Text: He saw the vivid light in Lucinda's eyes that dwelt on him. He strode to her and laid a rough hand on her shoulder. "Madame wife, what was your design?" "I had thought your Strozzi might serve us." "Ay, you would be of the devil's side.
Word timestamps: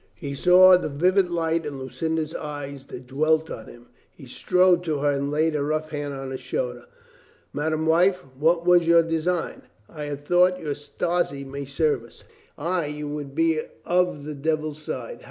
He 0.15 0.33
saw 0.33 0.79
the 0.79 0.89
vivid 0.89 1.29
light 1.29 1.63
in 1.63 1.77
Lucinda's 1.77 2.33
eyes 2.33 2.85
that 2.85 3.05
dwelt 3.05 3.51
on 3.51 3.67
him. 3.67 3.85
He 4.11 4.25
strode 4.25 4.83
to 4.85 4.97
her 4.97 5.11
and 5.11 5.29
laid 5.29 5.55
a 5.55 5.61
rough 5.63 5.91
hand 5.91 6.15
on 6.15 6.31
her 6.31 6.39
shoulder. 6.39 6.85
"Madame 7.53 7.85
wife, 7.85 8.25
what 8.39 8.65
was 8.65 8.87
your 8.87 9.03
design?" 9.03 9.61
"I 9.87 10.05
had 10.05 10.25
thought 10.25 10.59
your 10.59 10.73
Strozzi 10.73 11.43
might 11.43 11.67
serve 11.67 12.03
us." 12.03 12.23
"Ay, 12.57 12.87
you 12.87 13.09
would 13.09 13.35
be 13.35 13.61
of 13.85 14.23
the 14.25 14.33
devil's 14.33 14.81
side. 14.81 15.19